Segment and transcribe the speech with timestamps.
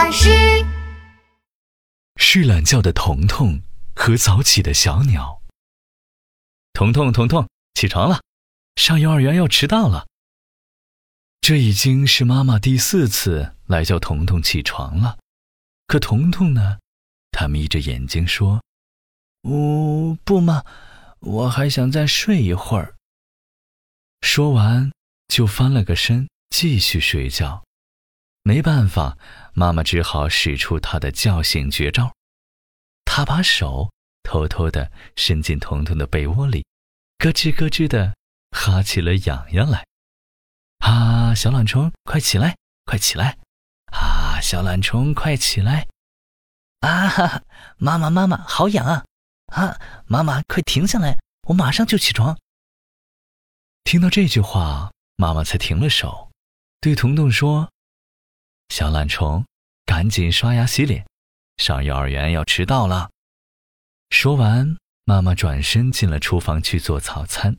[0.00, 0.30] 巴士。
[2.16, 3.60] 睡懒觉的彤彤
[3.94, 5.42] 和早起的小鸟。
[6.72, 8.22] 彤彤，彤彤，起床了，
[8.76, 10.06] 上幼儿园要迟到了。
[11.42, 15.18] 这已经是妈妈第四次来叫彤彤起床了，
[15.86, 16.78] 可彤彤呢？
[17.30, 18.62] 他眯着眼睛说
[19.44, 20.64] ：“哦，不嘛，
[21.18, 22.94] 我还想再睡一会儿。”
[24.26, 24.90] 说完
[25.28, 27.62] 就翻了个身，继续睡觉。
[28.42, 29.18] 没办法，
[29.52, 32.14] 妈妈只好使出她的叫醒绝招。
[33.04, 36.64] 她把手偷偷地伸进彤彤的被窝里，
[37.18, 38.14] 咯吱咯吱地
[38.50, 39.84] 哈起了痒痒来。
[40.78, 43.38] 啊，小懒虫，快起来，快起来！
[43.92, 45.86] 啊，小懒虫，快起来！
[46.80, 47.42] 啊哈哈，
[47.76, 49.04] 妈妈妈妈，好痒啊！
[49.52, 52.38] 啊，妈妈快停下来，我马上就起床。
[53.84, 56.30] 听到这句话，妈妈才停了手，
[56.80, 57.70] 对彤彤说
[58.70, 59.44] ：“小懒虫，
[59.84, 61.04] 赶紧刷牙洗脸，
[61.58, 63.10] 上幼儿园要迟到了。”
[64.10, 67.58] 说完，妈妈转身进了厨房去做早餐。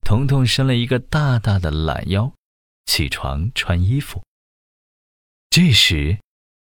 [0.00, 2.32] 彤彤伸了一个大大的懒腰，
[2.86, 4.24] 起床穿衣服。
[5.50, 6.18] 这时，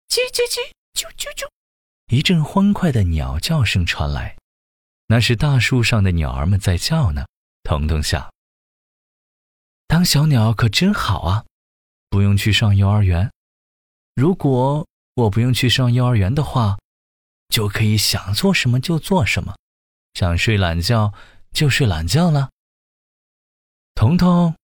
[0.10, 0.60] 叽叽叽，
[0.94, 1.48] 啾啾啾。
[2.08, 4.38] 一阵欢快的鸟叫声传来，
[5.08, 7.26] 那是大树上的鸟儿们在叫呢。
[7.64, 8.30] 彤彤想：
[9.88, 11.46] 当小鸟可真好啊，
[12.10, 13.32] 不用去上幼儿园。
[14.16, 16.78] 如果我不用去上幼儿园的话，
[17.50, 19.56] 就可以想做什么就做什么，
[20.14, 21.14] 想睡懒觉
[21.52, 22.50] 就睡懒觉了。
[23.96, 24.56] 彤彤，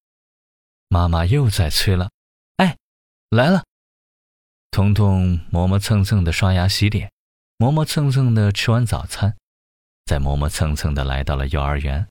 [0.89, 2.09] 妈妈又在催了。
[2.57, 2.77] 哎，
[3.29, 3.63] 来了。
[4.71, 7.11] 彤彤磨磨蹭蹭的刷牙洗脸。
[7.59, 9.35] 磨磨蹭蹭的吃完早餐，
[10.05, 12.07] 再磨磨蹭蹭的来到了幼儿园。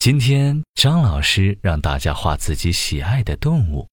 [0.00, 3.88] 今天张老师让大家画自己喜爱的动物，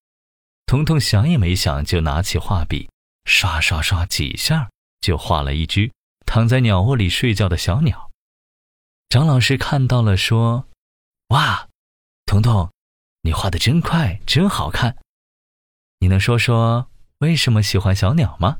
[0.67, 2.89] 彤彤想也没想就拿起画笔，
[3.23, 5.89] 刷刷刷几下就画了一只
[6.25, 8.11] 躺在鸟窝里睡觉的小鸟。
[9.07, 10.67] 张老师看到了，说
[11.29, 11.69] ：“哇，
[12.25, 12.69] 彤彤，
[13.21, 14.97] 你画的真快，真好看。
[15.99, 16.89] 你能说说
[17.19, 18.57] 为什么喜欢小鸟吗？”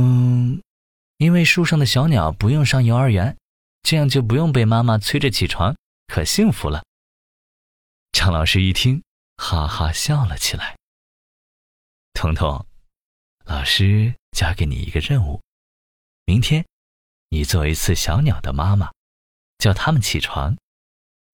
[0.00, 0.62] 嗯，
[1.18, 3.36] 因为树上的小鸟不用上幼儿园，
[3.82, 5.76] 这样就不用被妈妈催着起床，
[6.06, 6.82] 可幸福了。
[8.12, 9.02] 张老师一听，
[9.38, 10.76] 哈哈笑了起来。
[12.12, 12.66] 彤彤，
[13.44, 15.40] 老师交给你一个任务，
[16.26, 16.66] 明天
[17.30, 18.92] 你做一次小鸟的妈妈，
[19.56, 20.58] 叫它们起床，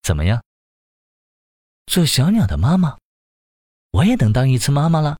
[0.02, 0.44] 怎么样？
[1.86, 2.98] 做小鸟的妈妈，
[3.90, 5.18] 我也能当一次妈妈了，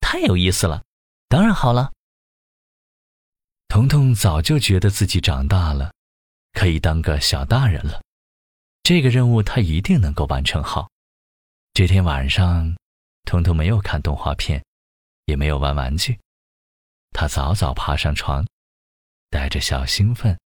[0.00, 0.84] 太有意思了，
[1.28, 1.92] 当然好了。
[3.68, 5.92] 彤彤早就觉得自己长大了，
[6.52, 8.02] 可以当个小大人了。
[8.82, 10.90] 这个任务他一定能够完成好。
[11.74, 12.72] 这天晚上，
[13.24, 14.64] 彤彤没有看动画片，
[15.24, 16.20] 也没有玩玩具，
[17.10, 18.46] 他早早爬上床，
[19.28, 20.38] 带着小兴奋，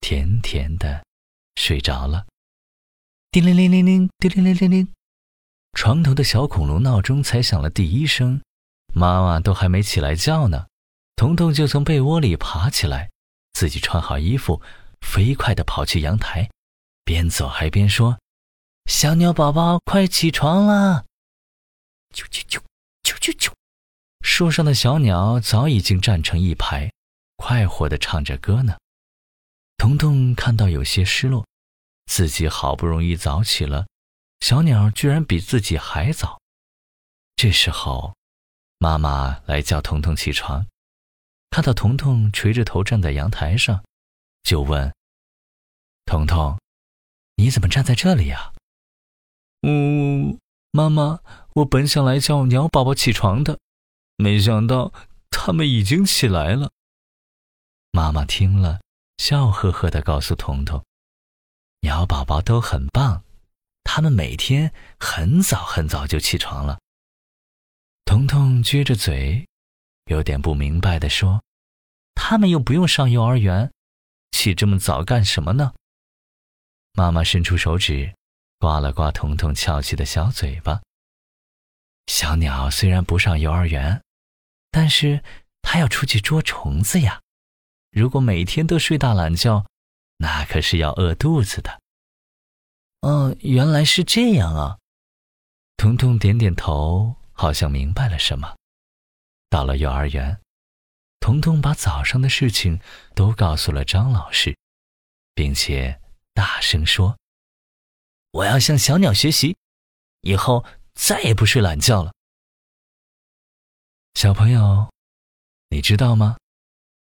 [0.00, 1.04] 甜甜的
[1.54, 2.26] 睡着了。
[3.30, 4.92] 叮铃铃铃铃，叮铃铃铃铃，
[5.74, 8.42] 床头的小恐龙闹钟才响了第一声，
[8.92, 10.66] 妈妈都还没起来叫呢。
[11.14, 13.08] 彤彤就从被窝里爬起来，
[13.52, 14.60] 自己穿好衣服，
[15.00, 16.50] 飞快地跑去阳台，
[17.04, 18.18] 边走还边说
[18.86, 21.04] ：“小鸟宝宝，快起床啦！”
[22.14, 22.60] 啾啾啾，
[23.02, 23.52] 啾啾啾，
[24.20, 26.92] 树上的小鸟早已经站成一排，
[27.36, 28.78] 快活地唱着歌呢。
[29.76, 31.44] 彤彤看到有些失落，
[32.06, 33.86] 自己好不容易早起了，
[34.40, 36.40] 小鸟居然比自己还早。
[37.34, 38.14] 这时候，
[38.78, 40.64] 妈妈来叫彤彤起床。
[41.50, 43.84] 看到彤彤垂着头站在阳台上，
[44.42, 44.94] 就问
[46.06, 46.58] ：“彤彤，
[47.34, 48.52] 你怎么站在这里呀
[49.68, 50.38] ？”“嗯，
[50.70, 51.18] 妈妈，
[51.54, 53.58] 我本想来叫鸟宝宝起床的，
[54.16, 54.92] 没想到
[55.28, 56.70] 他们已经起来了。”
[57.90, 58.80] 妈妈听了，
[59.18, 60.84] 笑呵呵地告诉彤彤
[61.82, 63.24] ：“鸟宝宝都很棒，
[63.82, 66.78] 他们每天很早很早就起床了。”
[68.06, 69.46] 彤彤撅着嘴。
[70.04, 71.42] 有点不明白地说
[72.14, 73.72] ：“他们又不用上幼儿园，
[74.30, 75.74] 起这么早干什么呢？”
[76.94, 78.14] 妈妈伸出手指，
[78.58, 80.80] 刮了刮彤彤翘起的小嘴巴。
[82.06, 84.02] 小鸟虽然不上幼儿园，
[84.70, 85.22] 但是
[85.62, 87.20] 它要出去捉虫子呀。
[87.90, 89.66] 如果每天都睡大懒觉，
[90.18, 91.80] 那可是要饿肚子的。
[93.00, 94.78] 哦，原来是这样啊！
[95.76, 98.56] 彤彤点点头，好像明白了什么。
[99.50, 100.40] 到了幼儿园，
[101.20, 102.80] 彤彤把早上的事情
[103.14, 104.56] 都告诉了张老师，
[105.34, 106.00] 并且
[106.34, 107.16] 大声说
[108.36, 109.56] ：“我要向小鸟学习，
[110.20, 110.62] 以后
[110.94, 112.12] 再也不睡懒觉了。”
[114.12, 114.92] 小朋友，
[115.70, 116.36] 你知道吗？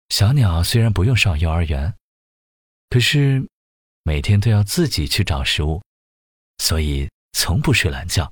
[0.09, 1.95] 小鸟虽然不用上幼儿园，
[2.89, 3.49] 可是
[4.03, 5.81] 每天都要自己去找食物，
[6.57, 8.31] 所以从不睡懒觉。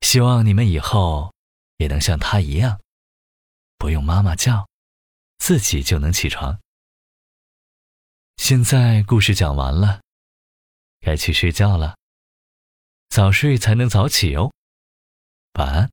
[0.00, 1.32] 希望你们以后
[1.76, 2.80] 也能像它一样，
[3.78, 4.68] 不用妈妈叫，
[5.38, 6.58] 自己就能起床。
[8.36, 10.00] 现在故事讲完了，
[11.02, 11.96] 该去睡觉了。
[13.10, 14.52] 早睡才能早起哦。
[15.58, 15.90] 晚安。